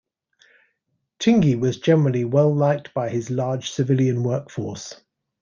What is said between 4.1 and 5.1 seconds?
workforce.